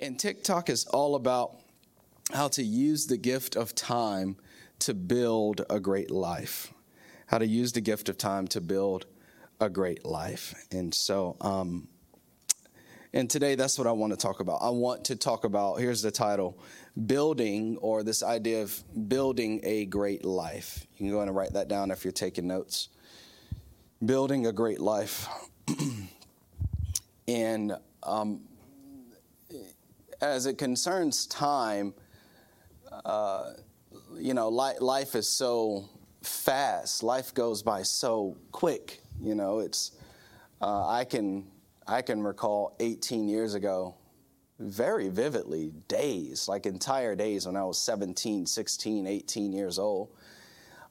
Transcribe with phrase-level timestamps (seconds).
[0.00, 1.56] And TikTok is all about
[2.32, 4.36] how to use the gift of time
[4.80, 6.72] to build a great life.
[7.26, 9.06] How to use the gift of time to build
[9.60, 10.54] a great life.
[10.70, 11.88] And so, um,
[13.12, 14.60] and today that's what I want to talk about.
[14.62, 16.58] I want to talk about, here's the title
[17.06, 20.86] Building, or this idea of building a great life.
[20.92, 22.88] You can go and write that down if you're taking notes.
[24.04, 25.28] Building a great life.
[27.28, 27.72] and
[28.02, 28.42] um,
[30.20, 31.94] as it concerns time,
[33.04, 33.52] uh,
[34.16, 35.88] you know, li- life is so
[36.22, 37.02] fast.
[37.02, 39.00] Life goes by so quick.
[39.20, 39.92] You know, it's
[40.60, 41.46] uh, I can
[41.86, 43.94] I can recall 18 years ago
[44.58, 50.10] very vividly days, like entire days when I was 17, 16, 18 years old.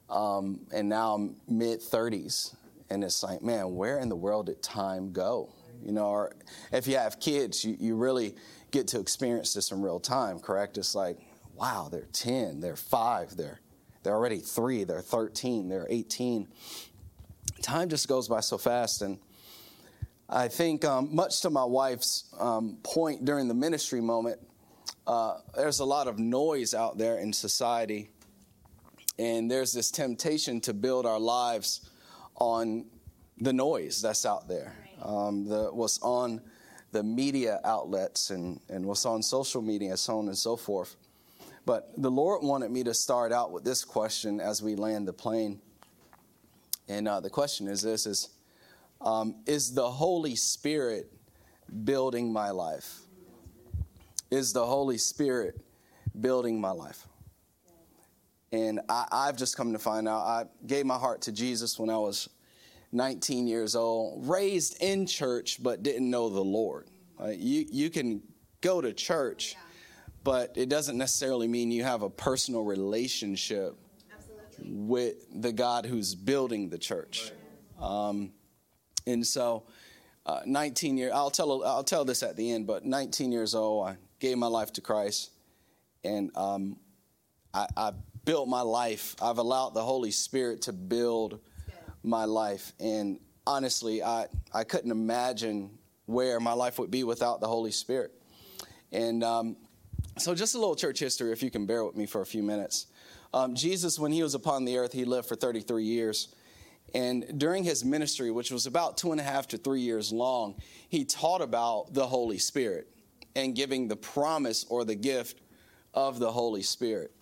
[0.08, 2.54] Um, and now I'm mid 30s.
[2.90, 5.52] And it's like, man, where in the world did time go?
[5.84, 6.32] You know, or
[6.72, 8.34] if you have kids, you, you really
[8.70, 10.78] get to experience this in real time, correct?
[10.78, 11.18] It's like,
[11.54, 13.60] wow, they're 10, they're 5, they're,
[14.02, 16.48] they're already 3, they're 13, they're 18.
[17.62, 19.02] Time just goes by so fast.
[19.02, 19.18] And
[20.28, 24.40] I think, um, much to my wife's um, point during the ministry moment,
[25.06, 28.10] uh, there's a lot of noise out there in society.
[29.18, 31.90] And there's this temptation to build our lives
[32.36, 32.84] on
[33.38, 36.40] the noise that's out there, um, the, what's on
[36.92, 40.96] the media outlets and, and what's on social media, so on and so forth.
[41.66, 45.12] But the Lord wanted me to start out with this question as we land the
[45.12, 45.60] plane.
[46.88, 48.30] And uh, the question is this is,
[49.02, 51.12] um, is the Holy Spirit
[51.84, 53.00] building my life?
[54.30, 55.60] Is the Holy Spirit
[56.18, 57.06] building my life?
[58.50, 61.90] And I, have just come to find out I gave my heart to Jesus when
[61.90, 62.30] I was
[62.92, 66.86] 19 years old, raised in church, but didn't know the Lord.
[67.20, 68.22] Uh, you, you can
[68.60, 69.56] go to church,
[70.24, 73.76] but it doesn't necessarily mean you have a personal relationship
[74.12, 74.86] Absolutely.
[74.86, 77.32] with the God who's building the church.
[77.80, 78.32] Um,
[79.06, 79.64] and so,
[80.26, 83.88] uh, 19 years, I'll tell, I'll tell this at the end, but 19 years old,
[83.88, 85.30] I gave my life to Christ,
[86.04, 86.76] and um,
[87.54, 87.92] I, I
[88.24, 89.16] built my life.
[89.22, 91.40] I've allowed the Holy Spirit to build
[92.02, 92.72] my life.
[92.80, 95.70] And honestly, I, I couldn't imagine
[96.06, 98.12] where my life would be without the Holy Spirit.
[98.92, 99.56] And um,
[100.16, 102.42] so, just a little church history, if you can bear with me for a few
[102.42, 102.86] minutes.
[103.34, 106.34] Um, Jesus, when he was upon the earth, he lived for 33 years.
[106.94, 110.56] And during his ministry, which was about two and a half to three years long,
[110.88, 112.88] he taught about the Holy Spirit
[113.36, 115.42] and giving the promise or the gift
[115.92, 117.12] of the Holy Spirit.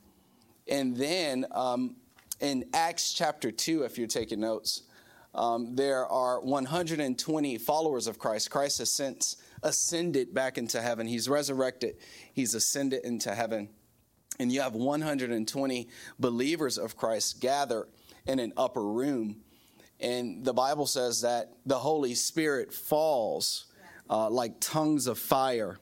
[0.69, 1.97] And then um,
[2.41, 4.83] in Acts chapter 2, if you're taking notes,
[5.35, 8.51] um, there are 120 followers of Christ.
[8.51, 11.07] Christ has since ascended back into heaven.
[11.07, 11.97] He's resurrected,
[12.33, 13.69] he's ascended into heaven.
[14.39, 15.89] And you have 120
[16.19, 17.89] believers of Christ gather
[18.27, 19.43] in an upper room.
[19.99, 23.67] And the Bible says that the Holy Spirit falls
[24.11, 25.79] uh, like tongues of fire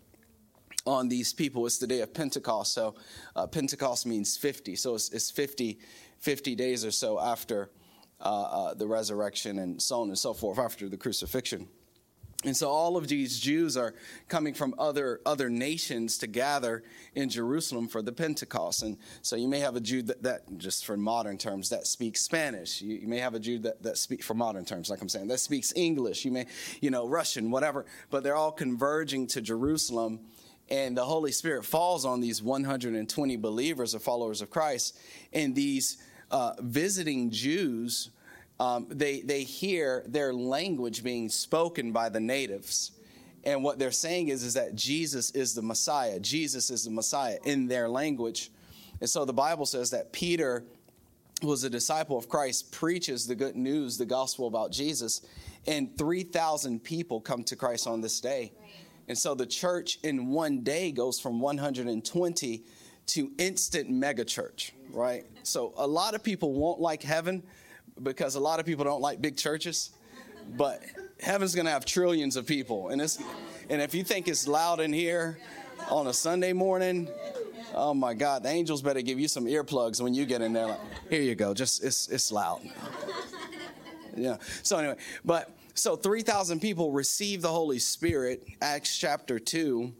[0.86, 1.66] on these people.
[1.66, 2.74] It's the day of Pentecost.
[2.74, 2.94] So
[3.34, 4.76] uh, Pentecost means 50.
[4.76, 5.78] So it's, it's 50
[6.24, 7.70] 50 days or so after
[8.18, 11.68] uh, uh, the resurrection and so on and so forth, after the crucifixion.
[12.44, 13.94] And so all of these Jews are
[14.28, 16.82] coming from other other nations to gather
[17.14, 18.82] in Jerusalem for the Pentecost.
[18.82, 22.20] And so you may have a Jew that, that just for modern terms, that speaks
[22.20, 22.82] Spanish.
[22.82, 25.28] You, you may have a Jew that, that speaks for modern terms, like I'm saying,
[25.28, 26.24] that speaks English.
[26.24, 26.46] You may,
[26.80, 27.86] you know, Russian, whatever.
[28.10, 30.20] But they're all converging to Jerusalem
[30.70, 34.98] and the Holy Spirit falls on these 120 believers or followers of Christ,
[35.32, 35.98] and these
[36.34, 38.10] uh, visiting Jews,
[38.58, 42.90] um, they, they hear their language being spoken by the natives.
[43.44, 46.18] And what they're saying is, is that Jesus is the Messiah.
[46.18, 48.50] Jesus is the Messiah in their language.
[49.00, 50.64] And so the Bible says that Peter
[51.40, 55.20] was a disciple of Christ, preaches the good news, the gospel about Jesus,
[55.68, 58.50] and 3,000 people come to Christ on this day.
[59.06, 62.64] And so the church in one day goes from 120
[63.06, 65.24] to instant megachurch, right?
[65.42, 67.42] So a lot of people won't like heaven
[68.02, 69.90] because a lot of people don't like big churches,
[70.56, 70.82] but
[71.20, 72.88] heaven's going to have trillions of people.
[72.88, 73.22] And it's
[73.70, 75.38] and if you think it's loud in here
[75.90, 77.08] on a Sunday morning,
[77.74, 80.66] oh my God, the angels better give you some earplugs when you get in there.
[80.66, 82.62] Like, here you go, just it's it's loud.
[84.16, 84.36] Yeah.
[84.62, 89.92] So anyway, but so 3,000 people receive the Holy Spirit, Acts chapter 2.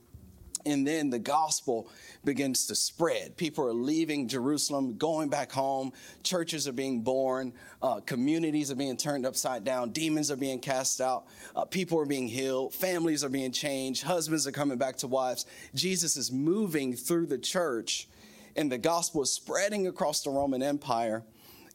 [0.67, 1.91] And then the gospel
[2.25, 3.37] begins to spread.
[3.37, 5.93] People are leaving Jerusalem, going back home.
[6.23, 7.53] Churches are being born.
[7.83, 9.91] Uh, communities are being turned upside down.
[9.91, 11.27] Demons are being cast out.
[11.55, 12.73] Uh, people are being healed.
[12.73, 14.03] Families are being changed.
[14.03, 15.45] Husbands are coming back to wives.
[15.75, 18.09] Jesus is moving through the church,
[18.57, 21.25] and the gospel is spreading across the Roman Empire.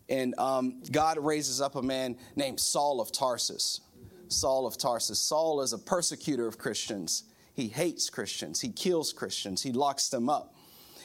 [0.09, 3.81] And um, God raises up a man named Saul of Tarsus.
[4.27, 5.19] Saul of Tarsus.
[5.19, 7.23] Saul is a persecutor of Christians.
[7.59, 8.61] He hates Christians.
[8.61, 9.61] He kills Christians.
[9.61, 10.55] He locks them up.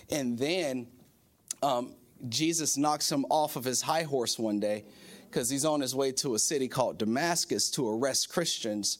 [0.08, 0.86] And then
[1.64, 1.96] um,
[2.28, 4.84] Jesus knocks him off of his high horse one day
[5.28, 8.98] because he's on his way to a city called Damascus to arrest Christians.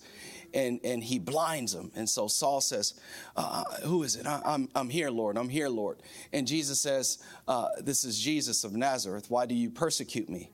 [0.53, 1.93] And, and he blinds them.
[1.95, 2.95] And so Saul says,
[3.37, 4.27] uh, Who is it?
[4.27, 5.37] I, am I'm, I'm here, Lord.
[5.37, 5.99] I'm here, Lord.
[6.33, 9.27] And Jesus says, uh, This is Jesus of Nazareth.
[9.29, 10.51] Why do you persecute me?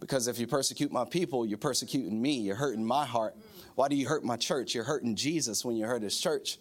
[0.00, 2.38] Because if you persecute my people, you're persecuting me.
[2.38, 3.36] You're hurting my heart.
[3.74, 4.74] Why do you hurt my church?
[4.74, 6.58] You're hurting Jesus when you hurt his church.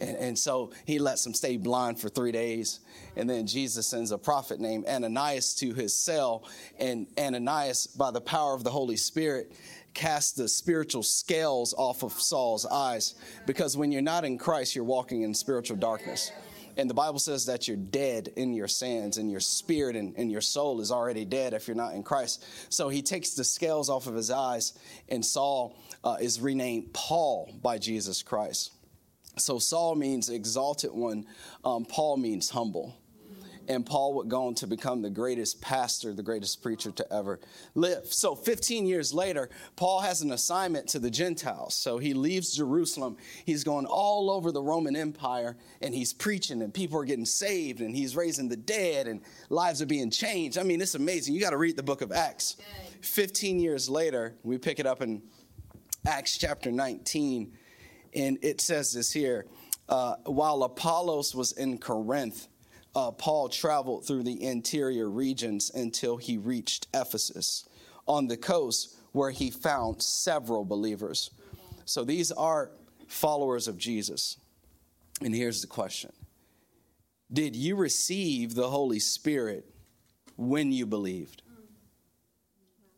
[0.00, 2.80] And, and, so he lets him stay blind for three days.
[3.16, 6.48] And then Jesus sends a prophet named Ananias to his cell.
[6.80, 9.52] And Ananias, by the power of the Holy Spirit,
[9.94, 13.14] casts the spiritual scales off of Saul's eyes.
[13.46, 16.32] Because when you're not in Christ, you're walking in spiritual darkness.
[16.76, 20.30] And the Bible says that you're dead in your sins, and your spirit and, and
[20.30, 22.44] your soul is already dead if you're not in Christ.
[22.68, 24.72] So he takes the scales off of his eyes,
[25.08, 28.72] and Saul uh, is renamed Paul by Jesus Christ.
[29.36, 31.26] So Saul means exalted one,
[31.64, 32.96] um, Paul means humble
[33.68, 37.40] and Paul would go on to become the greatest pastor, the greatest preacher to ever
[37.74, 38.06] live.
[38.12, 41.74] So 15 years later, Paul has an assignment to the Gentiles.
[41.74, 43.16] So he leaves Jerusalem.
[43.44, 47.80] He's going all over the Roman Empire and he's preaching and people are getting saved
[47.80, 50.58] and he's raising the dead and lives are being changed.
[50.58, 51.34] I mean, it's amazing.
[51.34, 52.56] You got to read the book of Acts.
[53.00, 55.22] 15 years later, we pick it up in
[56.06, 57.52] Acts chapter 19
[58.14, 59.46] and it says this here.
[59.88, 62.48] Uh, while Apollos was in Corinth,
[62.94, 67.68] uh, Paul traveled through the interior regions until he reached Ephesus
[68.06, 71.30] on the coast, where he found several believers.
[71.84, 72.70] So these are
[73.08, 74.36] followers of Jesus.
[75.22, 76.12] And here's the question
[77.32, 79.64] Did you receive the Holy Spirit
[80.36, 81.42] when you believed?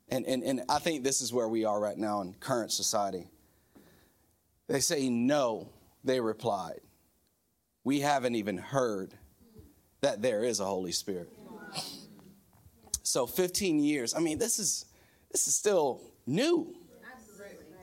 [0.09, 3.29] And, and, and I think this is where we are right now in current society.
[4.69, 5.69] They say, No,
[6.05, 6.81] they replied.
[7.83, 9.15] We haven't even heard
[10.01, 11.33] that there is a Holy Spirit.
[13.03, 14.15] So 15 years.
[14.15, 14.87] I mean, this is
[15.31, 16.75] this is still new.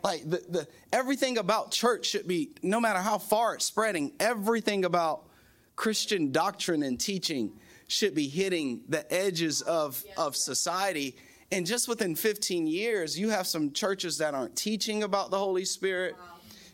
[0.03, 4.83] Like the, the everything about church should be, no matter how far it's spreading, everything
[4.83, 5.29] about
[5.75, 7.53] Christian doctrine and teaching
[7.87, 11.15] should be hitting the edges of, of society.
[11.51, 15.65] And just within 15 years, you have some churches that aren't teaching about the Holy
[15.65, 16.15] Spirit.
[16.17, 16.32] Wow.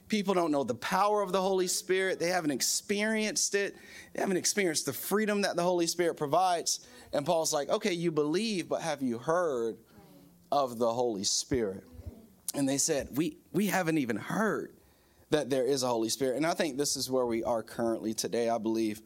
[0.10, 2.20] People don't know the power of the Holy Spirit.
[2.20, 3.76] They haven't experienced it.
[4.14, 6.86] They haven't experienced the freedom that the Holy Spirit provides.
[7.14, 9.78] And Paul's like, okay, you believe, but have you heard
[10.52, 11.84] of the Holy Spirit?
[12.56, 14.74] And they said, we, we haven't even heard
[15.30, 16.38] that there is a Holy Spirit.
[16.38, 18.50] And I think this is where we are currently today.
[18.50, 19.04] I believe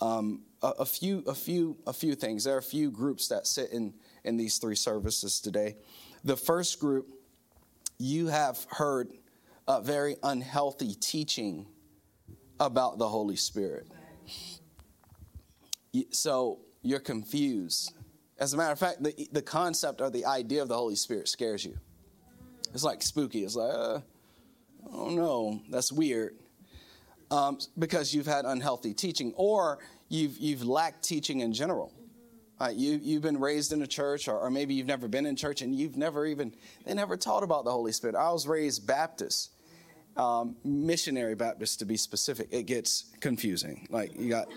[0.00, 2.44] um, a, a, few, a few, a few things.
[2.44, 3.94] There are a few groups that sit in
[4.24, 5.76] in these three services today.
[6.24, 7.08] The first group,
[7.98, 9.12] you have heard
[9.66, 11.66] a very unhealthy teaching
[12.60, 13.86] about the Holy Spirit.
[16.10, 17.92] So you're confused.
[18.38, 21.28] As a matter of fact, the, the concept or the idea of the Holy Spirit
[21.28, 21.78] scares you.
[22.72, 23.44] It's like spooky.
[23.44, 24.00] It's like, uh,
[24.92, 26.36] oh no, that's weird.
[27.30, 29.78] Um, because you've had unhealthy teaching or
[30.08, 31.92] you've, you've lacked teaching in general.
[32.60, 35.34] Uh, you, you've been raised in a church, or, or, maybe you've never been in
[35.34, 36.54] church and you've never even,
[36.86, 38.14] they never taught about the Holy Spirit.
[38.14, 39.53] I was raised Baptist
[40.16, 43.86] um, missionary Baptist to be specific, it gets confusing.
[43.90, 44.48] Like you got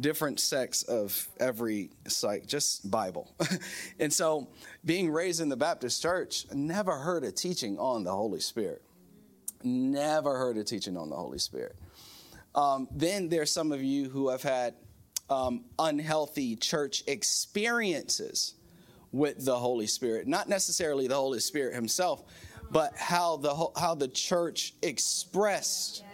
[0.00, 1.90] different sects of every
[2.22, 3.32] like just Bible.
[3.98, 4.48] and so
[4.84, 8.82] being raised in the Baptist church, never heard a teaching on the Holy Spirit.
[9.62, 11.76] Never heard a teaching on the Holy Spirit.
[12.54, 14.74] Um, then there's some of you who have had
[15.30, 18.54] um, unhealthy church experiences
[19.12, 20.26] with the Holy Spirit.
[20.26, 22.24] Not necessarily the Holy Spirit himself,
[22.70, 26.04] but how the how the church expressed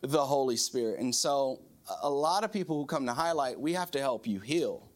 [0.00, 0.98] the Holy Spirit.
[0.98, 1.60] And so
[2.02, 4.88] a lot of people who come to highlight, we have to help you heal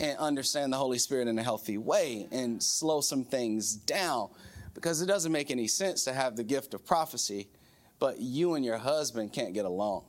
[0.00, 4.28] and understand the Holy Spirit in a healthy way and slow some things down
[4.74, 7.48] because it doesn't make any sense to have the gift of prophecy,
[7.98, 10.04] but you and your husband can't get along.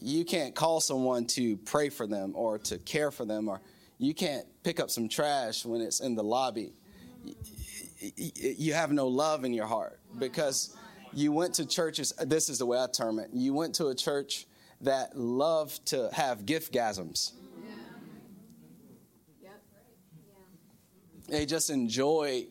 [0.00, 3.60] You can't call someone to pray for them or to care for them, or
[3.98, 6.72] you can't pick up some trash when it's in the lobby
[8.16, 10.76] you have no love in your heart because
[11.14, 13.28] You went to churches, this is the way I term it.
[13.32, 14.46] You went to a church
[14.80, 17.32] that loved to have gift gasms.
[21.28, 22.46] They just enjoy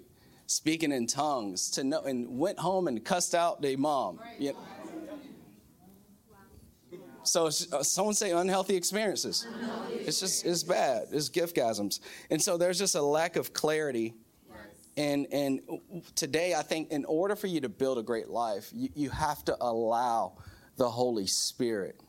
[0.47, 4.19] speaking in tongues to know and went home and cussed out their mom.
[4.39, 4.59] You know?
[7.23, 9.45] So uh, someone say unhealthy experiences.
[9.91, 11.07] It's just it's bad.
[11.11, 11.99] It's gift gasms,
[12.31, 14.15] and so there's just a lack of clarity.
[14.97, 15.61] And and
[16.15, 19.43] today I think in order for you to build a great life, you, you have
[19.45, 20.33] to allow
[20.77, 21.99] the Holy Spirit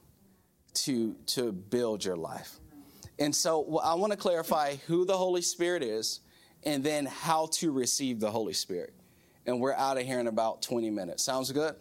[0.75, 2.59] to to build your life.
[3.19, 6.21] And so I want to clarify who the Holy Spirit is
[6.65, 8.95] and then how to receive the Holy Spirit.
[9.47, 11.23] And we're out of here in about 20 minutes.
[11.23, 11.75] Sounds good?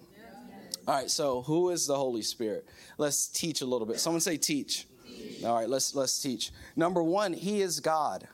[0.87, 2.67] All right, so who is the Holy Spirit?
[2.97, 3.99] Let's teach a little bit.
[3.99, 4.87] Someone say teach.
[5.07, 5.43] teach.
[5.43, 6.51] All right, let's let's teach.
[6.75, 8.27] Number 1, he is God.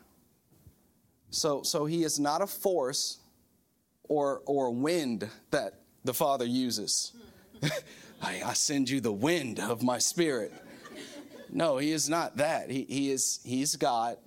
[1.29, 3.19] So so he is not a force
[4.03, 7.13] or or wind that the Father uses.
[8.21, 10.53] I, I send you the wind of my spirit.
[11.49, 12.69] No, he is not that.
[12.69, 14.17] He, he is he's God.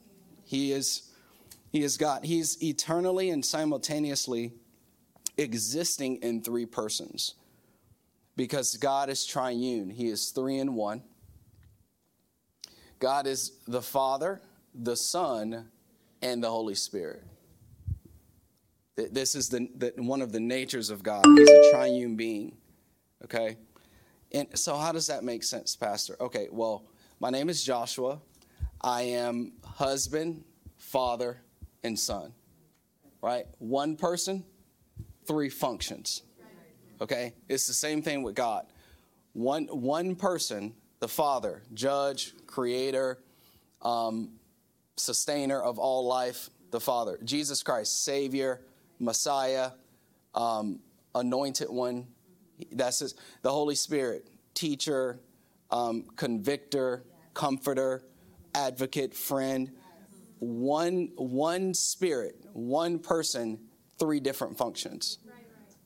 [0.45, 1.11] He is
[1.71, 2.25] he is God.
[2.25, 4.53] He's eternally and simultaneously
[5.37, 7.35] existing in three persons.
[8.37, 11.03] Because God is triune, He is three in one.
[12.99, 14.41] God is the Father,
[14.75, 15.69] the Son,
[16.23, 17.23] and the Holy Spirit.
[18.97, 21.25] This is the, the, one of the natures of God.
[21.37, 22.57] He's a triune being.
[23.25, 23.57] Okay?
[24.33, 26.17] And so, how does that make sense, Pastor?
[26.21, 26.85] Okay, well,
[27.19, 28.21] my name is Joshua.
[28.81, 30.45] I am husband,
[30.77, 31.43] father,
[31.83, 32.33] and Son.
[33.23, 33.47] Right?
[33.59, 34.45] One person,
[35.27, 36.23] three functions.
[37.01, 37.35] Okay?
[37.49, 38.67] It's the same thing with God.
[39.33, 43.19] One, one person, the Father, judge, creator,
[43.83, 44.33] um,
[44.97, 47.19] sustainer of all life, the Father.
[47.25, 48.61] Jesus Christ, Savior,
[48.99, 49.73] Messiah,
[50.35, 50.81] um,
[51.15, 52.07] anointed one.
[52.73, 55.21] That's his, the Holy Spirit, teacher,
[55.71, 57.05] um, convictor,
[57.35, 58.03] comforter,
[58.55, 59.71] advocate, friend
[60.41, 63.61] one one spirit, one person,
[63.99, 65.19] three different functions.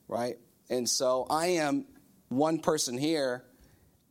[0.07, 0.37] Right?
[0.69, 1.85] And so I am
[2.29, 3.43] one person here.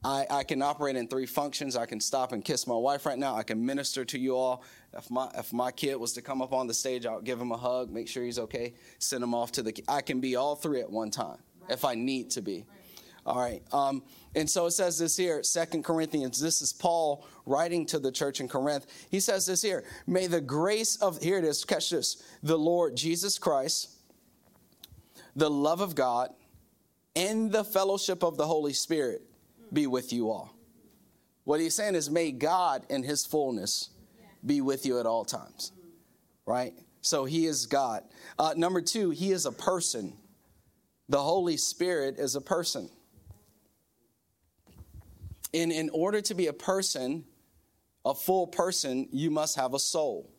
[0.04, 1.76] I, I can operate in three functions.
[1.76, 3.34] I can stop and kiss my wife right now.
[3.34, 4.62] I can minister to you all.
[4.92, 7.52] If my if my kid was to come up on the stage, I'll give him
[7.52, 9.74] a hug, make sure he's okay, send him off to the.
[9.88, 11.70] I can be all three at one time right.
[11.70, 12.66] if I need to be.
[13.26, 13.62] All right.
[13.72, 14.02] Um,
[14.34, 16.38] and so it says this here, Second Corinthians.
[16.38, 18.86] This is Paul writing to the church in Corinth.
[19.10, 22.94] He says this here May the grace of, here it is, catch this, the Lord
[22.94, 23.90] Jesus Christ,
[25.34, 26.34] the love of God,
[27.16, 29.22] and the fellowship of the Holy Spirit
[29.74, 30.54] be with you all.
[31.44, 33.90] What he's saying is, may God in his fullness
[34.44, 35.72] be with you at all times.
[36.46, 36.74] Right?
[37.00, 38.02] So he is God.
[38.38, 40.14] Uh, number two, he is a person.
[41.08, 42.88] The Holy Spirit is a person.
[45.52, 47.24] And in order to be a person,
[48.04, 50.30] a full person, you must have a soul.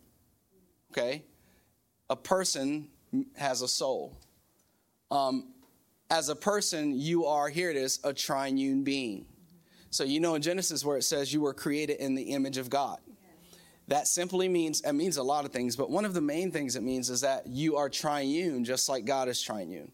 [0.92, 1.24] Okay?
[2.10, 2.90] A person
[3.36, 4.18] has a soul.
[5.12, 5.54] Um,
[6.10, 9.26] as a person, you are, here it is, a triune being.
[9.90, 12.70] So you know in Genesis where it says you were created in the image of
[12.70, 13.00] God.
[13.88, 16.76] That simply means, it means a lot of things, but one of the main things
[16.76, 19.92] it means is that you are triune just like God is triune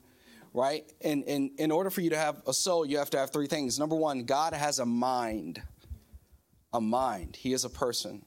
[0.53, 0.91] right?
[1.01, 3.47] And, and in order for you to have a soul, you have to have three
[3.47, 3.79] things.
[3.79, 5.61] Number one, God has a mind.
[6.73, 7.37] A mind.
[7.37, 8.25] He is a person.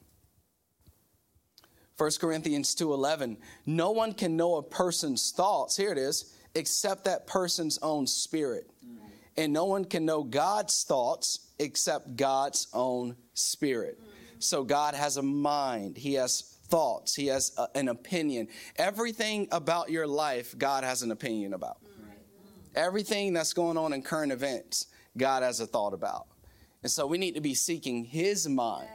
[1.97, 7.27] 1 Corinthians 2:11 No one can know a person's thoughts here it is except that
[7.27, 8.69] person's own spirit.
[8.85, 9.05] Mm-hmm.
[9.37, 13.99] And no one can know God's thoughts except God's own spirit.
[13.99, 14.39] Mm-hmm.
[14.39, 15.97] So God has a mind.
[15.97, 17.13] He has thoughts.
[17.13, 18.47] He has a, an opinion.
[18.77, 21.83] Everything about your life God has an opinion about.
[21.83, 22.09] Mm-hmm.
[22.75, 26.27] Everything that's going on in current events, God has a thought about.
[26.81, 28.87] And so we need to be seeking His mind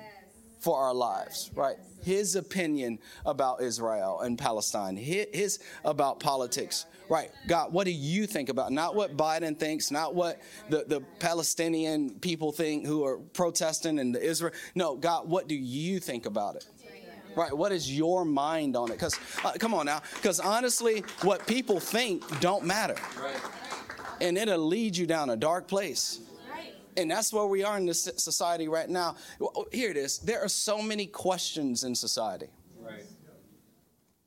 [0.61, 1.76] for our lives, right?
[2.02, 7.31] His opinion about Israel and Palestine, his about politics, right?
[7.49, 8.73] God, what do you think about?
[8.73, 14.14] Not what Biden thinks, not what the, the Palestinian people think who are protesting and
[14.14, 14.55] the Israel.
[14.75, 16.67] No, God, what do you think about it?
[17.37, 18.95] Right, what is your mind on it?
[18.95, 22.97] Because, uh, come on now, because honestly, what people think don't matter.
[23.21, 23.37] Right
[24.21, 26.21] and it'll lead you down a dark place.
[26.97, 29.17] And that's where we are in this society right now.
[29.41, 30.19] Oh, here it is.
[30.19, 32.49] There are so many questions in society.
[32.81, 33.05] Right.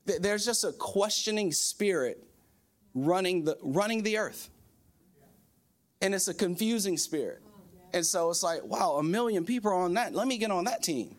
[0.05, 2.23] There's just a questioning spirit
[2.93, 4.49] running the running the earth.
[6.01, 7.41] And it's a confusing spirit.
[7.93, 10.13] And so it's like, wow, a million people are on that.
[10.13, 11.15] Let me get on that team.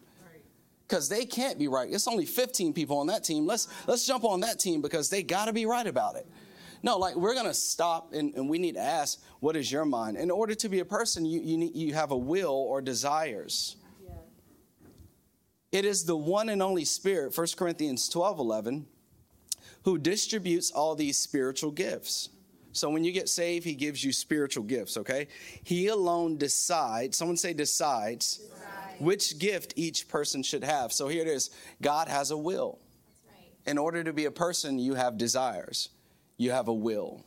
[0.86, 1.90] Because they can't be right.
[1.90, 3.46] It's only 15 people on that team.
[3.46, 6.26] Let's let's jump on that team because they gotta be right about it.
[6.84, 9.86] No, like we're going to stop and, and, we need to ask, what is your
[9.86, 10.18] mind?
[10.18, 13.76] In order to be a person, you, you, need, you have a will or desires.
[14.04, 14.10] Yeah.
[15.72, 18.86] It is the one and only Spirit, 1 Corinthians 12 11,
[19.84, 22.28] who distributes all these spiritual gifts.
[22.72, 25.28] So when you get saved, he gives you spiritual gifts, okay?
[25.62, 29.00] He alone decides, someone say decides, decides.
[29.00, 30.92] which gift each person should have.
[30.92, 31.48] So here it is
[31.80, 32.78] God has a will.
[33.26, 33.70] Right.
[33.70, 35.88] In order to be a person, you have desires,
[36.36, 37.24] you have a will.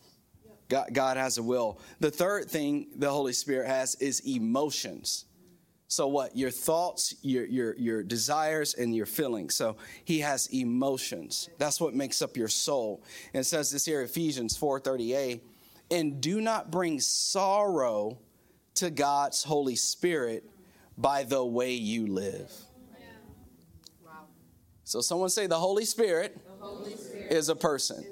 [0.70, 1.80] God, God has a will.
[2.00, 5.26] The third thing the Holy Spirit has is emotions.
[5.88, 6.36] So what?
[6.36, 9.56] Your thoughts, your your your desires, and your feelings.
[9.56, 11.50] So he has emotions.
[11.58, 13.04] That's what makes up your soul.
[13.34, 15.40] And it says this here, Ephesians 4:38,
[15.90, 18.20] and do not bring sorrow
[18.76, 20.44] to God's Holy Spirit
[20.98, 22.52] by the way you live.
[24.06, 24.26] Wow.
[24.84, 28.06] So someone say the Holy Spirit, the Holy Spirit is a person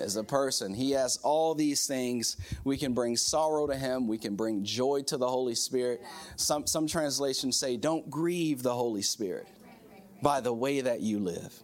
[0.00, 0.74] as a person.
[0.74, 2.36] He has all these things.
[2.64, 4.06] We can bring sorrow to Him.
[4.06, 6.02] We can bring joy to the Holy Spirit.
[6.36, 9.46] Some, some translations say, don't grieve the Holy Spirit
[10.22, 11.54] by the way that you live.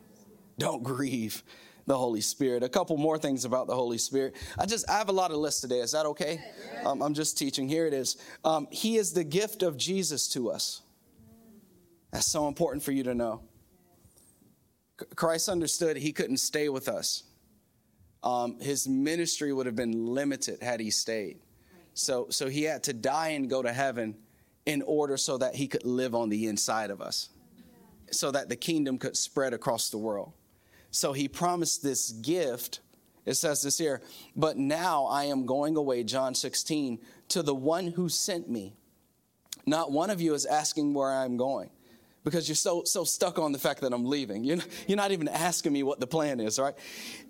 [0.59, 1.43] Don't grieve
[1.87, 2.63] the Holy Spirit.
[2.63, 4.35] A couple more things about the Holy Spirit.
[4.59, 5.81] I just I have a lot of lists today.
[5.81, 6.41] Is that okay?
[6.85, 7.69] Um, I'm just teaching.
[7.69, 8.17] Here it is.
[8.45, 10.83] Um, he is the gift of Jesus to us.
[12.13, 13.43] That's so important for you to know.
[15.17, 17.25] Christ understood he couldn't stay with us
[18.25, 21.39] um, his ministry would have been limited had he stayed.
[21.93, 24.17] So, so he had to die and go to heaven
[24.67, 27.29] in order so that he could live on the inside of us,
[28.11, 30.33] so that the kingdom could spread across the world.
[30.91, 32.81] So he promised this gift.
[33.27, 34.01] It says this here,
[34.35, 38.75] but now I am going away, John 16, to the one who sent me.
[39.67, 41.71] Not one of you is asking where I'm going
[42.25, 44.43] because you're so so stuck on the fact that I'm leaving.
[44.43, 46.75] You're not, you're not even asking me what the plan is, right?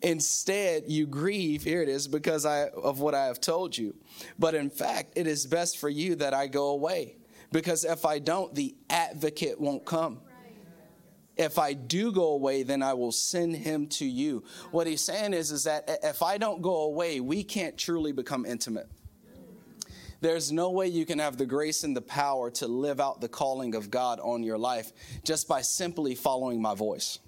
[0.03, 3.95] Instead, you grieve, here it is, because I, of what I have told you.
[4.39, 7.17] But in fact, it is best for you that I go away,
[7.53, 10.21] because if I don't, the advocate won't come.
[11.37, 14.45] If I do go away, then I will send him to you.
[14.71, 18.47] What he's saying is, is that if I don't go away, we can't truly become
[18.47, 18.89] intimate.
[20.25, 23.29] There's no way you can have the grace and the power to live out the
[23.29, 24.91] calling of God on your life
[25.23, 27.19] just by simply following my voice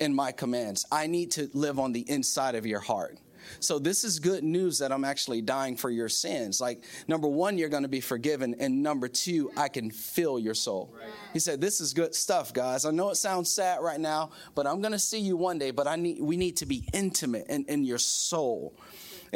[0.00, 0.84] and my commands.
[0.90, 3.16] I need to live on the inside of your heart.
[3.60, 6.60] So this is good news that I'm actually dying for your sins.
[6.60, 10.54] Like number 1 you're going to be forgiven and number 2 I can fill your
[10.54, 10.92] soul.
[10.96, 11.06] Right.
[11.32, 12.84] He said this is good stuff guys.
[12.84, 15.70] I know it sounds sad right now, but I'm going to see you one day,
[15.70, 18.74] but I need we need to be intimate in, in your soul.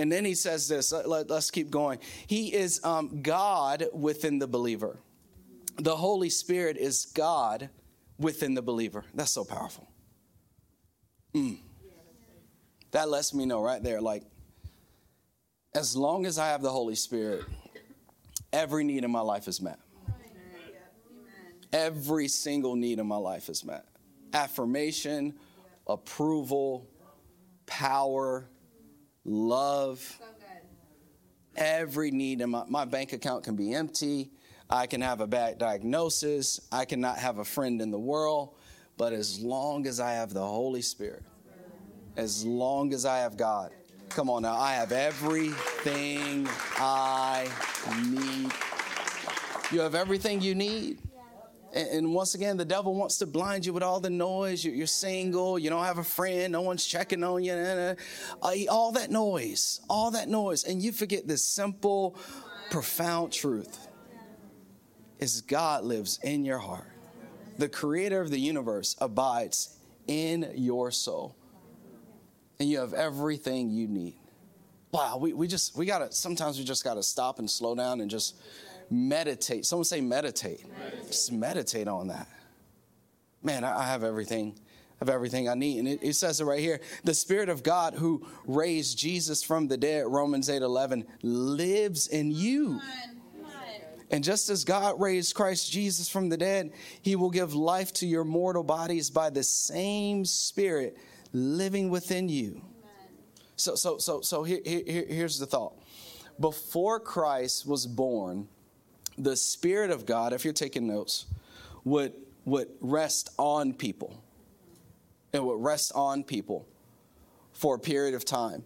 [0.01, 1.99] And then he says this let, us keep going.
[2.27, 4.99] He is um, God within the believer.
[5.77, 7.69] The Holy Spirit is God
[8.19, 9.05] within the believer.
[9.13, 9.87] That's so powerful.
[11.35, 11.59] Mm.
[12.93, 14.23] That lets me know right there, like,
[15.75, 17.45] as long as I have the Holy Spirit,
[18.55, 19.79] every need in my life is met.
[21.75, 23.85] Every single need in my life is met.
[24.33, 25.35] Affirmation,
[25.87, 26.89] approval,
[27.67, 28.49] power,
[29.25, 29.99] love.
[30.01, 30.25] So
[31.57, 34.31] Every need in my, my bank account can be empty.
[34.69, 36.61] I can have a bad diagnosis.
[36.71, 38.55] I cannot have a friend in the world.
[38.97, 41.25] But as long as I have the Holy Spirit,
[42.17, 43.73] as long as I have God,
[44.11, 47.49] come on now, I have everything I
[48.09, 48.53] need.
[49.73, 50.99] You have everything you need.
[51.73, 54.65] And once again, the devil wants to blind you with all the noise.
[54.65, 57.95] You're single, you don't have a friend, no one's checking on you, uh,
[58.69, 60.65] all that noise, all that noise.
[60.65, 62.17] And you forget this simple,
[62.71, 63.87] profound truth
[65.21, 66.91] is God lives in your heart.
[67.59, 71.37] The creator of the universe abides in your soul.
[72.59, 74.17] And you have everything you need.
[74.93, 78.11] Wow, we, we just, we gotta, sometimes we just gotta stop and slow down and
[78.11, 78.37] just
[78.91, 79.67] meditate.
[79.67, 80.65] Someone say meditate.
[80.69, 81.07] meditate.
[81.07, 82.29] Just meditate on that.
[83.43, 84.59] Man, I have everything.
[85.01, 85.79] Of everything I need.
[85.79, 86.79] And it, it, says it right here.
[87.05, 92.31] The Spirit of God who raised Jesus from the dead, Romans 8 11, lives in
[92.31, 92.79] you.
[94.11, 98.07] And just as God raised Christ Jesus from the dead, he will give life to
[98.07, 100.99] your mortal bodies by the same Spirit
[101.33, 102.61] living within you.
[103.57, 105.75] So, so, so, so here, here, here's the thought.
[106.41, 108.49] Before Christ was born,
[109.23, 111.27] the Spirit of God, if you're taking notes,
[111.85, 114.23] would, would rest on people.
[115.33, 116.67] It would rest on people
[117.53, 118.65] for a period of time,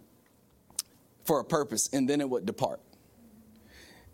[1.25, 2.79] for a purpose, and then it would depart.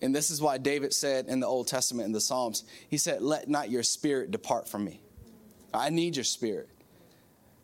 [0.02, 3.22] And this is why David said in the Old Testament, in the Psalms, he said,
[3.22, 5.00] Let not your spirit depart from me.
[5.74, 6.70] I need your spirit,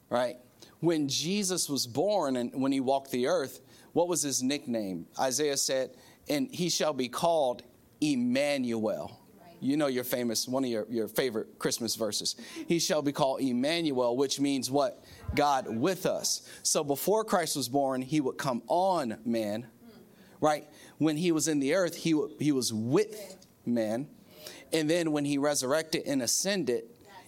[0.09, 0.37] right?
[0.79, 3.59] When Jesus was born and when he walked the earth,
[3.93, 5.07] What was his nickname?
[5.19, 5.89] Isaiah said,
[6.29, 7.63] and he shall be called
[8.01, 9.19] Emmanuel.
[9.59, 12.35] You know your famous, one of your, your favorite Christmas verses.
[12.67, 15.03] He shall be called Emmanuel, which means what?
[15.35, 16.47] God with us.
[16.61, 19.67] So before Christ was born, he would come on man,
[20.41, 20.67] right?
[20.99, 24.07] When he was in the earth, he, he was with man.
[24.71, 26.83] And then when he resurrected and ascended,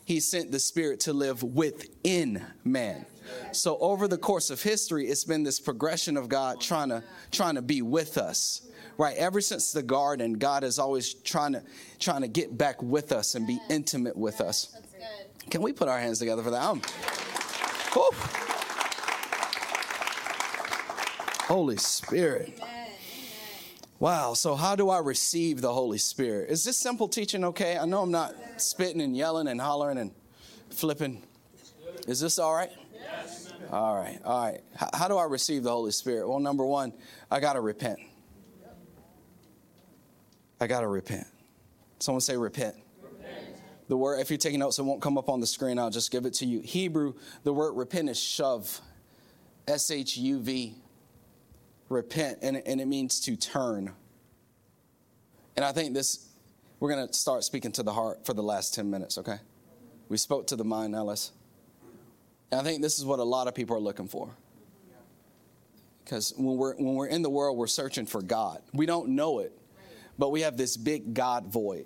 [0.05, 3.05] he sent the Spirit to live within man.
[3.51, 7.55] So over the course of history, it's been this progression of God trying to trying
[7.55, 8.67] to be with us.
[8.99, 11.63] Right, ever since the garden, God is always trying to
[11.99, 14.75] trying to get back with us and be intimate with us.
[15.49, 16.61] Can we put our hands together for that?
[16.61, 16.81] I'm,
[21.47, 22.61] Holy Spirit.
[23.99, 24.33] Wow.
[24.33, 26.49] So, how do I receive the Holy Spirit?
[26.49, 27.77] Is this simple teaching okay?
[27.77, 30.11] I know I'm not spitting and yelling and hollering and
[30.71, 31.23] flipping.
[32.05, 32.71] Is this all right?
[32.93, 33.53] Yes.
[33.71, 34.19] All right.
[34.25, 34.59] All right.
[34.75, 36.27] How, how do I receive the Holy Spirit?
[36.27, 36.91] Well, number one,
[37.31, 37.99] I got to repent.
[40.59, 41.27] I got to repent.
[41.99, 42.75] Someone say repent.
[43.87, 45.79] The word, if you're taking notes, it won't come up on the screen.
[45.79, 46.59] I'll just give it to you.
[46.61, 48.81] Hebrew, the word repent is shuv,
[49.67, 50.75] S H U V,
[51.89, 53.91] repent, and, and it means to turn.
[55.55, 56.29] And I think this,
[56.79, 59.37] we're going to start speaking to the heart for the last 10 minutes, okay?
[60.07, 61.31] We spoke to the mind, let's.
[62.51, 64.29] And I think this is what a lot of people are looking for.
[66.03, 68.61] Because when we're, when we're in the world, we're searching for God.
[68.73, 69.58] We don't know it,
[70.19, 71.85] but we have this big God void,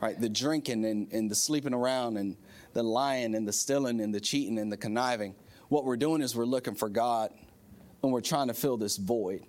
[0.00, 0.18] right?
[0.18, 2.36] The drinking and, and the sleeping around and
[2.72, 5.34] the lying and the stealing and the cheating and the conniving.
[5.68, 7.30] What we're doing is we're looking for God
[8.02, 9.44] and we're trying to fill this void.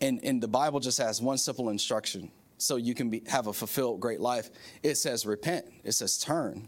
[0.00, 3.52] And, and the Bible just has one simple instruction so you can be, have a
[3.52, 4.50] fulfilled great life.
[4.82, 6.66] It says repent, it says turn,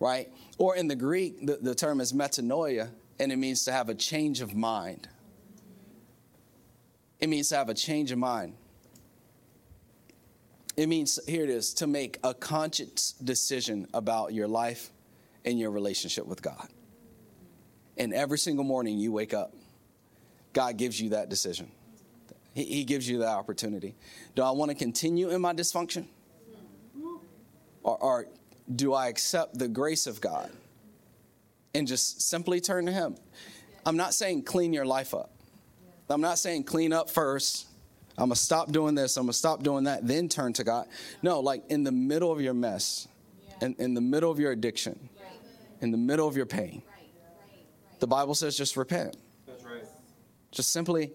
[0.00, 0.32] right?
[0.58, 2.90] Or in the Greek, the, the term is metanoia,
[3.20, 5.08] and it means to have a change of mind.
[7.20, 8.54] It means to have a change of mind.
[10.76, 14.90] It means, here it is, to make a conscious decision about your life
[15.44, 16.68] and your relationship with God.
[17.96, 19.54] And every single morning you wake up,
[20.52, 21.70] God gives you that decision.
[22.52, 23.94] He, gives you that opportunity.
[24.34, 26.06] Do I want to continue in my dysfunction?
[27.82, 28.26] Or, or
[28.74, 30.50] do I accept the grace of God
[31.74, 33.16] and just simply turn to Him?
[33.84, 35.32] I'm not saying clean your life up.
[36.08, 37.66] I'm not saying clean up first.
[38.18, 39.16] I'm going to stop doing this.
[39.16, 40.86] I'm going to stop doing that, then turn to God.
[41.22, 43.08] No, like in the middle of your mess,
[43.60, 45.08] in, in the middle of your addiction,
[45.80, 46.82] in the middle of your pain,
[47.98, 49.16] the Bible says just repent.
[49.46, 49.84] That's right.
[50.50, 51.12] Just simply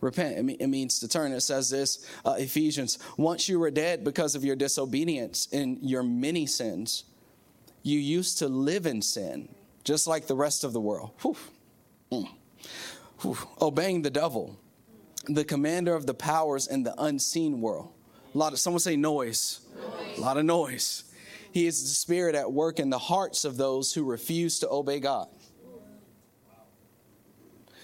[0.00, 0.50] repent.
[0.60, 1.32] It, means to turn.
[1.32, 6.02] It says this uh, Ephesians, once you were dead because of your disobedience in your
[6.02, 7.04] many sins,
[7.82, 9.48] you used to live in sin,
[9.84, 11.10] just like the rest of the world.
[11.22, 11.36] Whew.
[12.12, 12.28] Mm.
[13.20, 13.38] Whew.
[13.60, 14.58] Obeying the devil,
[15.26, 17.92] the commander of the powers in the unseen world.
[18.34, 19.60] A lot of someone say noise.
[19.76, 20.18] noise.
[20.18, 21.04] A lot of noise.
[21.52, 24.98] He is the spirit at work in the hearts of those who refuse to obey
[24.98, 25.28] God.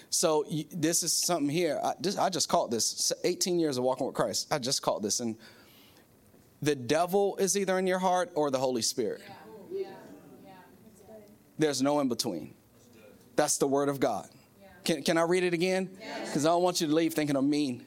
[0.09, 1.79] So this is something here.
[1.81, 3.13] I just, I just caught this.
[3.23, 4.51] 18 years of walking with Christ.
[4.51, 5.21] I just caught this.
[5.21, 5.37] And
[6.61, 9.21] the devil is either in your heart or the Holy Spirit.
[9.71, 9.87] Yeah.
[10.45, 10.53] Yeah.
[11.57, 12.53] There's no in between.
[13.37, 14.27] That's the word of God.
[14.83, 15.89] Can, can I read it again?
[16.25, 17.85] Because I don't want you to leave thinking I'm mean.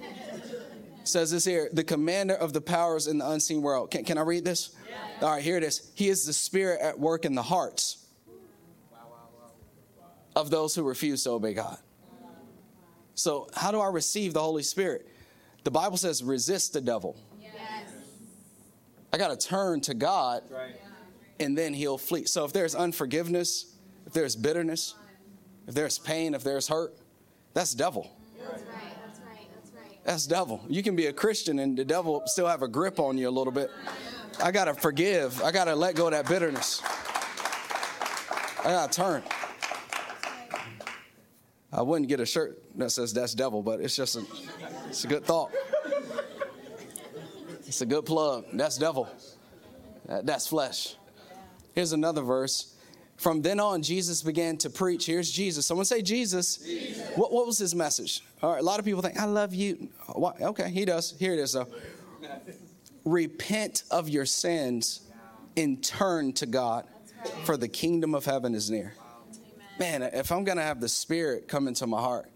[0.00, 3.90] It says this here the commander of the powers in the unseen world.
[3.90, 4.74] Can, can I read this?
[5.20, 5.90] All right, here it is.
[5.94, 8.06] He is the spirit at work in the hearts
[10.34, 11.78] of those who refuse to obey God.
[13.14, 15.06] So, how do I receive the Holy Spirit?
[15.62, 17.16] The Bible says, resist the devil.
[17.40, 17.52] Yes.
[19.12, 20.74] I got to turn to God right.
[21.38, 22.24] and then he'll flee.
[22.24, 23.72] So, if there's unforgiveness,
[24.06, 24.94] if there's bitterness,
[25.66, 26.94] if there's pain, if there's hurt,
[27.52, 28.10] that's devil.
[28.38, 28.68] That's right.
[29.06, 29.48] That's right.
[29.54, 30.04] That's right.
[30.04, 30.64] That's devil.
[30.68, 33.30] You can be a Christian and the devil still have a grip on you a
[33.30, 33.70] little bit.
[34.42, 35.40] I got to forgive.
[35.42, 36.82] I got to let go of that bitterness.
[38.60, 39.22] I got to turn.
[41.72, 44.24] I wouldn't get a shirt that says that's devil, but it's just a,
[44.88, 45.50] it's a good thought.
[47.66, 48.44] It's a good plug.
[48.52, 49.08] That's devil.
[50.06, 50.96] That's flesh.
[51.74, 52.73] Here's another verse.
[53.16, 55.06] From then on, Jesus began to preach.
[55.06, 55.66] Here's Jesus.
[55.66, 56.58] Someone say Jesus.
[56.58, 57.16] Jesus.
[57.16, 58.22] What, what was his message?
[58.42, 59.88] All right, a lot of people think, I love you.
[60.08, 61.14] Okay, he does.
[61.18, 61.68] Here it is, though.
[63.04, 65.02] Repent of your sins
[65.56, 66.86] and turn to God,
[67.44, 68.94] for the kingdom of heaven is near
[69.78, 72.30] man, if I'm going to have the Spirit come into my heart,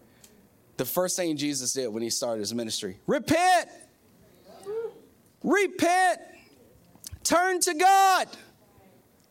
[0.77, 3.69] the first thing Jesus did when he started his ministry repent,
[5.43, 6.19] repent,
[7.23, 8.27] turn to God.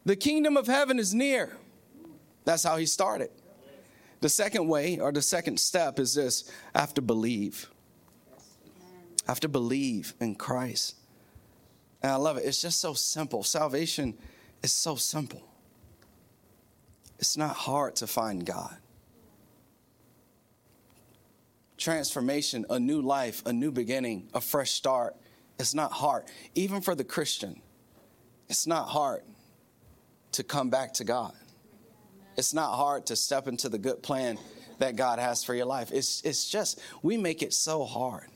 [0.09, 1.55] The kingdom of heaven is near.
[2.47, 3.29] That's how he started.
[4.23, 7.69] The second way, or the second step, is this I have to believe.
[9.27, 10.97] I have to believe in Christ.
[12.03, 12.47] And I love it.
[12.47, 13.43] It's just so simple.
[13.43, 14.17] Salvation
[14.63, 15.43] is so simple.
[17.19, 18.79] It's not hard to find God.
[21.77, 25.17] Transformation, a new life, a new beginning, a fresh start.
[25.59, 26.25] It's not hard.
[26.55, 27.61] Even for the Christian,
[28.49, 29.23] it's not hard
[30.33, 31.33] to come back to God.
[32.37, 34.39] It's not hard to step into the good plan
[34.79, 35.91] that God has for your life.
[35.93, 38.29] It's, it's just, we make it so hard.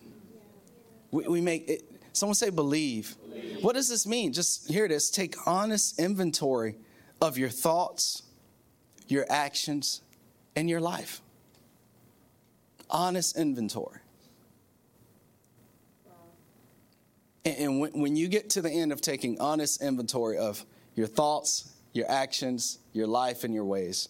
[1.10, 3.14] We, we make it, someone say believe.
[3.30, 3.62] believe.
[3.62, 4.32] What does this mean?
[4.32, 6.76] Just here it is take honest inventory
[7.20, 8.22] of your thoughts,
[9.06, 10.00] your actions,
[10.56, 11.20] and your life.
[12.90, 14.00] Honest inventory.
[17.44, 22.10] And, when you get to the end of taking honest inventory of your thoughts, your
[22.10, 24.08] actions, your life, and your ways,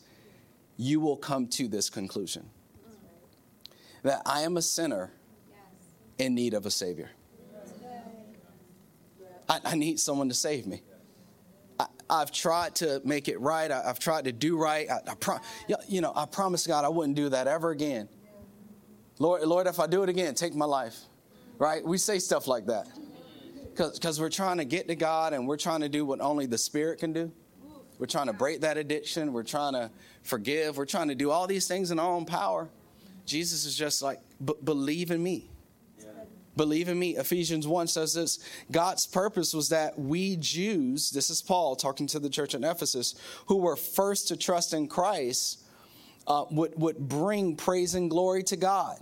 [0.76, 2.48] you will come to this conclusion
[4.02, 5.10] that I am a sinner
[6.18, 7.10] in need of a Savior.
[9.48, 10.82] I, I need someone to save me.
[12.08, 13.70] I, have tried to make it right.
[13.70, 14.88] I, have tried to do right.
[14.90, 15.38] I, I pro-
[15.88, 18.08] you know, I promised God I wouldn't do that ever again.
[19.18, 20.96] Lord, Lord, if I do it again, take my life.
[21.58, 21.84] Right?
[21.84, 22.88] We say stuff like that
[23.70, 26.58] because we're trying to get to God and we're trying to do what only the
[26.58, 27.32] Spirit can do.
[28.02, 29.32] We're trying to break that addiction.
[29.32, 29.88] We're trying to
[30.24, 30.76] forgive.
[30.76, 32.68] We're trying to do all these things in our own power.
[33.26, 34.18] Jesus is just like,
[34.64, 35.48] believe in me.
[36.00, 36.06] Yeah.
[36.56, 37.16] Believe in me.
[37.16, 38.40] Ephesians 1 says this
[38.72, 43.14] God's purpose was that we Jews, this is Paul talking to the church in Ephesus,
[43.46, 45.62] who were first to trust in Christ,
[46.26, 48.98] uh, would, would bring praise and glory to God.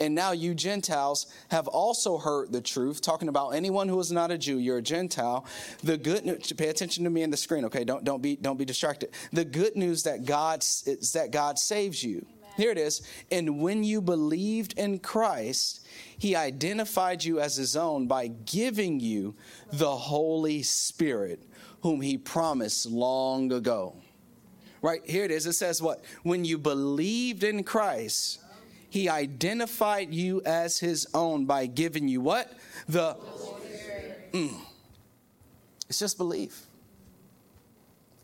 [0.00, 4.30] And now you Gentiles have also heard the truth, talking about anyone who is not
[4.30, 5.44] a Jew, you're a Gentile.
[5.82, 7.84] The good news, pay attention to me in the screen, okay?
[7.84, 9.10] Don't, don't, be, don't be distracted.
[9.30, 12.24] The good news that God, is that God saves you.
[12.24, 12.54] Amen.
[12.56, 13.02] Here it is.
[13.30, 15.86] And when you believed in Christ,
[16.16, 19.34] he identified you as his own by giving you
[19.70, 21.42] the Holy Spirit,
[21.82, 23.96] whom he promised long ago.
[24.82, 25.44] Right here it is.
[25.44, 26.02] It says what?
[26.22, 28.39] When you believed in Christ,
[28.90, 32.52] he identified you as his own by giving you what?
[32.88, 33.16] The.
[34.32, 34.60] Mm,
[35.88, 36.66] it's just belief.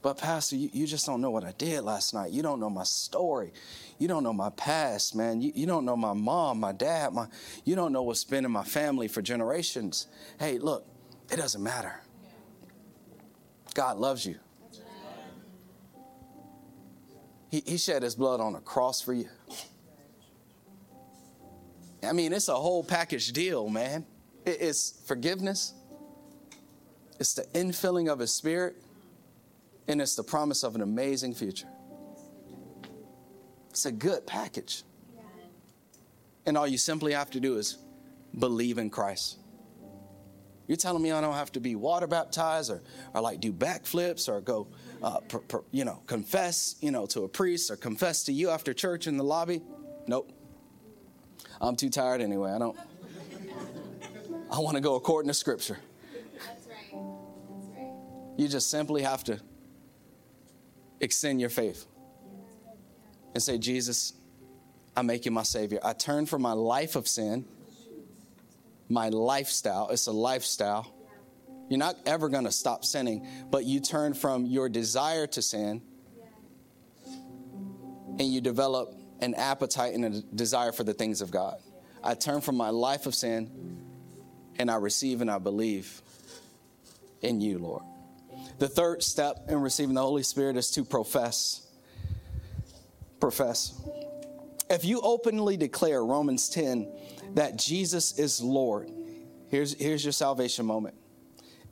[0.02, 2.30] But, Pastor, you, you, just don't know what I did last night.
[2.30, 3.52] You don't know my story.
[3.98, 5.40] You don't know my past, man.
[5.40, 7.12] You, you don't know my mom, my dad.
[7.12, 7.26] My,
[7.64, 10.06] you don't know what's been in my family for generations.
[10.38, 10.86] Hey, look,
[11.28, 12.00] it doesn't matter.
[13.74, 14.36] God loves you.
[17.50, 19.28] He, he shed his blood on a cross for you.
[22.06, 24.06] I mean, it's a whole package deal, man.
[24.44, 25.74] It's forgiveness,
[27.18, 28.76] it's the infilling of His Spirit,
[29.88, 31.68] and it's the promise of an amazing future.
[33.70, 34.84] It's a good package.
[36.46, 37.78] And all you simply have to do is
[38.38, 39.38] believe in Christ.
[40.66, 42.82] You're telling me I don't have to be water baptized or,
[43.14, 44.68] or like do backflips or go,
[45.02, 45.20] uh,
[45.70, 49.16] you know, confess, you know, to a priest or confess to you after church in
[49.16, 49.62] the lobby?
[50.06, 50.32] Nope.
[51.60, 52.52] I'm too tired anyway.
[52.52, 52.78] I don't.
[54.50, 55.78] I want to go according to Scripture.
[56.34, 56.92] That's right.
[56.92, 57.92] That's right.
[58.36, 59.40] You just simply have to
[61.00, 61.86] extend your faith
[63.34, 64.12] and say, Jesus,
[64.96, 65.78] I make you my Savior.
[65.82, 67.44] I turn from my life of sin,
[68.88, 69.90] my lifestyle.
[69.90, 70.92] It's a lifestyle.
[71.68, 75.82] You're not ever going to stop sinning, but you turn from your desire to sin
[78.18, 81.58] and you develop an appetite and a desire for the things of God.
[82.02, 83.50] I turn from my life of sin
[84.58, 86.02] and I receive and I believe
[87.22, 87.82] in you, Lord.
[88.58, 91.66] The third step in receiving the Holy Spirit is to profess.
[93.20, 93.80] Profess.
[94.70, 96.88] If you openly declare Romans 10
[97.34, 98.90] that Jesus is Lord,
[99.48, 100.94] here's, here's your salvation moment,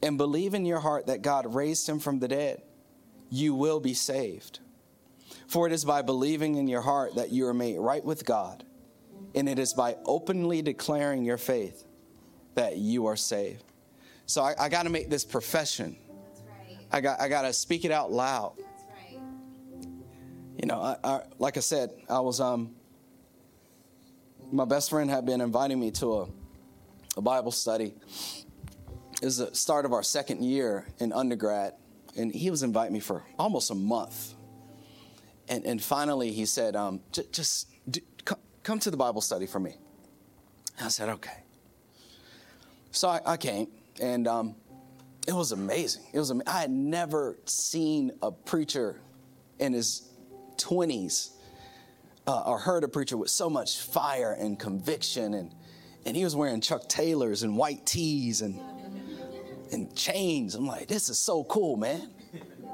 [0.02, 2.62] and believe in your heart that God raised him from the dead,
[3.30, 4.61] you will be saved.
[5.46, 8.64] For it is by believing in your heart that you are made right with God,
[9.35, 11.85] and it is by openly declaring your faith
[12.54, 13.64] that you are saved.
[14.26, 15.96] So I, I got to make this profession.
[16.68, 16.78] Right.
[16.90, 18.54] I got I got to speak it out loud.
[20.57, 22.74] You know, I, I, like I said, I was um.
[24.52, 26.28] My best friend had been inviting me to a,
[27.16, 27.94] a Bible study.
[29.20, 31.74] It was the start of our second year in undergrad,
[32.16, 34.35] and he was inviting me for almost a month
[35.48, 37.00] and, and finally he said, um,
[37.33, 37.68] just
[38.24, 39.76] come, come to the Bible study for me.
[40.80, 41.44] I said, okay.
[42.90, 43.68] So I, I came,
[44.00, 44.54] and um,
[45.26, 46.04] it was amazing.
[46.12, 46.33] It was.
[46.46, 49.00] I had never seen a preacher
[49.59, 50.11] in his
[50.57, 51.30] 20s
[52.26, 55.54] uh, or heard a preacher with so much fire and conviction, and,
[56.07, 58.61] and he was wearing Chuck Taylors and white tees and,
[59.72, 60.54] and chains.
[60.54, 62.11] I'm like, this is so cool, man.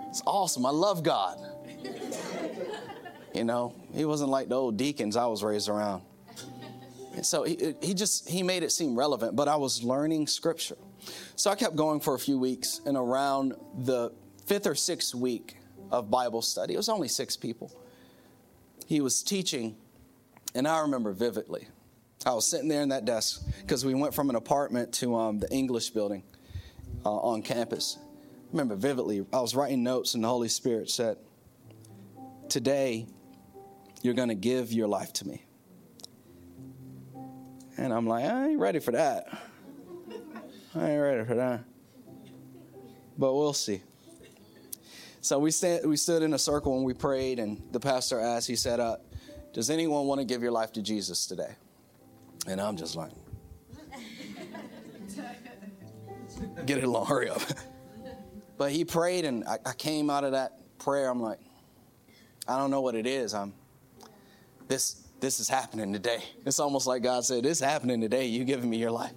[0.09, 0.66] It's awesome.
[0.66, 1.38] I love God.
[3.35, 6.03] You know, he wasn't like the old deacons I was raised around.
[7.14, 10.77] And so he, he just he made it seem relevant, but I was learning scripture.
[11.37, 14.12] So I kept going for a few weeks, and around the
[14.47, 15.57] fifth or sixth week
[15.90, 17.73] of Bible study, it was only six people.
[18.87, 19.77] He was teaching,
[20.55, 21.69] and I remember vividly.
[22.27, 25.38] I was sitting there in that desk because we went from an apartment to um,
[25.38, 26.23] the English building
[27.05, 27.97] uh, on campus.
[27.99, 28.03] I
[28.53, 31.16] remember vividly, I was writing notes, and the Holy Spirit said,
[32.51, 33.07] Today,
[34.03, 35.45] you're going to give your life to me.
[37.77, 39.29] And I'm like, I ain't ready for that.
[40.75, 41.63] I ain't ready for that.
[43.17, 43.83] But we'll see.
[45.21, 48.49] So we, stand, we stood in a circle and we prayed, and the pastor asked,
[48.49, 48.97] he said, uh,
[49.53, 51.55] Does anyone want to give your life to Jesus today?
[52.49, 53.13] And I'm just like,
[56.67, 57.43] Get it along, hurry up.
[58.59, 61.09] but he prayed, and I, I came out of that prayer.
[61.09, 61.39] I'm like,
[62.51, 63.33] I don't know what it is.
[63.33, 63.53] I'm
[64.67, 66.25] this this is happening today.
[66.45, 68.27] It's almost like God said, This is happening today.
[68.27, 69.13] You giving me your life.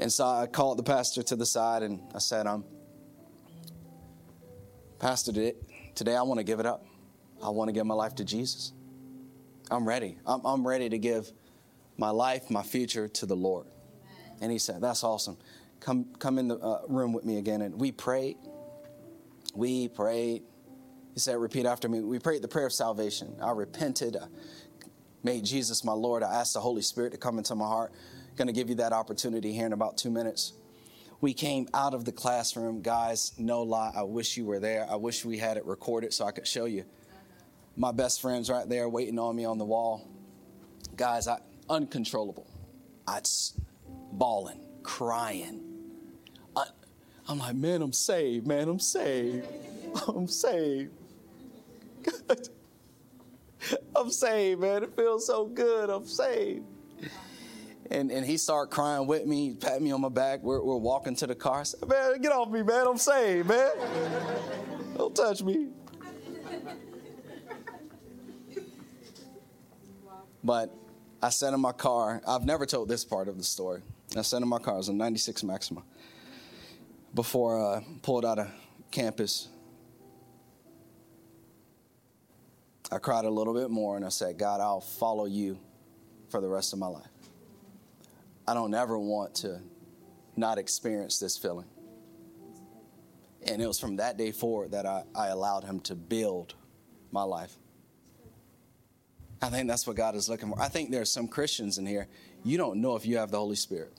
[0.00, 2.64] And so I called the pastor to the side and I said, um,
[4.98, 5.54] Pastor, today,
[5.94, 6.84] today I want to give it up.
[7.44, 8.72] I want to give my life to Jesus.
[9.70, 10.16] I'm ready.
[10.26, 11.30] I'm, I'm ready to give
[11.96, 13.66] my life, my future to the Lord.
[14.40, 15.36] And he said, That's awesome.
[15.78, 17.62] Come, come in the uh, room with me again.
[17.62, 18.36] And we prayed.
[19.54, 20.42] We prayed.
[21.14, 22.00] He said, Repeat after me.
[22.00, 23.36] We prayed the prayer of salvation.
[23.42, 24.16] I repented.
[24.16, 24.26] I
[25.22, 26.22] made Jesus my Lord.
[26.22, 27.92] I asked the Holy Spirit to come into my heart.
[28.36, 30.54] Going to give you that opportunity here in about two minutes.
[31.20, 32.80] We came out of the classroom.
[32.80, 34.86] Guys, no lie, I wish you were there.
[34.90, 36.84] I wish we had it recorded so I could show you.
[37.76, 40.08] My best friend's right there waiting on me on the wall.
[40.96, 42.46] Guys, I uncontrollable.
[43.06, 43.20] I
[44.12, 45.62] bawling, crying.
[46.56, 46.64] I,
[47.28, 49.46] I'm like, man, I'm saved, man, I'm saved.
[50.08, 50.92] I'm saved.
[53.96, 54.82] I'm saved, man.
[54.82, 55.90] It feels so good.
[55.90, 56.64] I'm saved.
[57.90, 60.42] And, and he started crying with me, pat me on my back.
[60.42, 61.60] We're, we're walking to the car.
[61.60, 62.86] I said, man, get off me, man.
[62.86, 63.70] I'm saved, man.
[64.96, 65.68] Don't touch me.
[70.42, 70.74] But
[71.22, 72.22] I sat in my car.
[72.26, 73.82] I've never told this part of the story.
[74.16, 74.74] I sat in my car.
[74.74, 75.82] It was a 96 Maxima.
[77.14, 78.48] Before I pulled out of
[78.90, 79.48] campus,
[82.92, 85.58] I cried a little bit more and I said, God, I'll follow you
[86.28, 87.06] for the rest of my life.
[88.46, 89.60] I don't ever want to
[90.36, 91.66] not experience this feeling.
[93.46, 96.54] And it was from that day forward that I, I allowed him to build
[97.12, 97.56] my life.
[99.40, 100.60] I think that's what God is looking for.
[100.60, 102.08] I think there are some Christians in here,
[102.44, 103.92] you don't know if you have the Holy Spirit.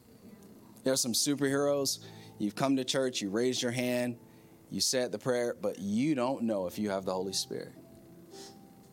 [0.84, 2.00] There are some superheroes.
[2.38, 4.18] You've come to church, you raised your hand,
[4.70, 7.72] you said the prayer, but you don't know if you have the Holy Spirit.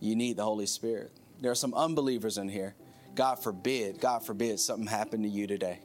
[0.00, 1.12] You need the Holy Spirit.
[1.40, 2.74] There are some unbelievers in here.
[3.14, 5.80] God forbid, God forbid something happened to you today.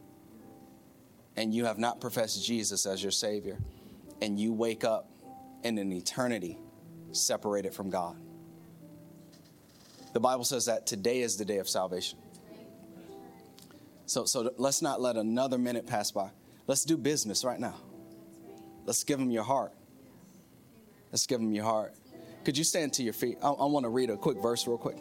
[1.36, 3.58] And you have not professed Jesus as your Savior.
[4.22, 5.10] And you wake up
[5.64, 6.58] in an eternity
[7.12, 8.16] separated from God.
[10.14, 12.20] The Bible says that today is the day of salvation.
[14.06, 16.30] So, so let's not let another minute pass by.
[16.68, 17.76] Let's do business right now.
[18.86, 19.74] Let's give them your heart.
[21.12, 21.96] Let's give them your heart.
[22.44, 23.38] Could you stand to your feet?
[23.42, 24.98] I, I want to read a quick verse, real quick.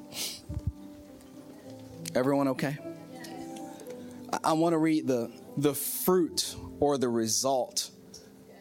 [2.14, 2.78] Everyone okay?
[4.32, 7.90] I, I want to read the, the fruit or the result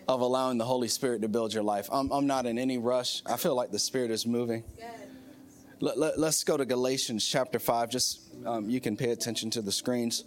[0.07, 1.89] of allowing the Holy Spirit to build your life.
[1.91, 3.21] I'm, I'm not in any rush.
[3.25, 4.63] I feel like the Spirit is moving.
[4.79, 5.00] Let,
[5.81, 7.89] let, us go to Galatians chapter 5.
[7.89, 10.23] Just um, you can pay attention to the screens.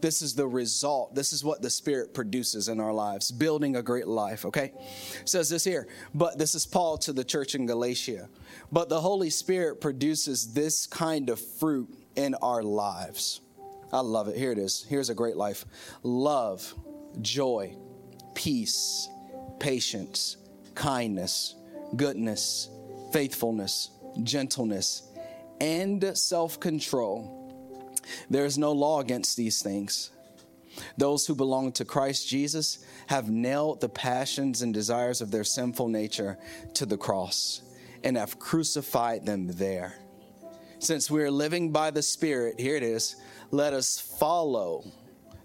[0.00, 1.14] This is the result.
[1.14, 4.72] This is what the Spirit produces in our lives, building a great life, okay?
[5.20, 8.28] It says this here, but this is Paul to the church in Galatia.
[8.72, 13.40] But the Holy Spirit produces this kind of fruit in our lives.
[13.92, 14.36] I love it.
[14.36, 14.84] Here it is.
[14.88, 15.64] Here's a great life
[16.02, 16.74] love,
[17.20, 17.76] joy,
[18.34, 19.08] peace,
[19.60, 20.36] patience,
[20.74, 21.54] kindness,
[21.96, 22.68] goodness,
[23.12, 23.90] faithfulness,
[24.22, 25.02] gentleness,
[25.60, 27.40] and self control.
[28.28, 30.10] There is no law against these things.
[30.98, 35.88] Those who belong to Christ Jesus have nailed the passions and desires of their sinful
[35.88, 36.38] nature
[36.74, 37.62] to the cross
[38.02, 39.94] and have crucified them there.
[40.78, 43.16] Since we are living by the Spirit, here it is,
[43.50, 44.84] let us follow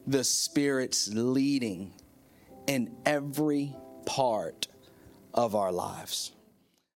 [0.07, 1.93] the Spirit's leading
[2.67, 4.67] in every part
[5.33, 6.31] of our lives.